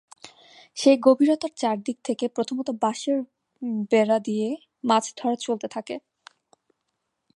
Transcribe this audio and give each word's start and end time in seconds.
সেই 0.77 0.97
গভীরতার 1.01 1.53
চারদিক 1.57 1.97
দিয়ে 2.05 2.25
প্রথমত 2.27 2.67
বাঁশের 2.81 3.17
বেড়া 3.91 4.17
দিয়ে 4.19 4.47
মাছ 4.83 5.05
ধরা 5.17 5.35
চলতে 5.37 5.67
থাকে। 5.67 5.95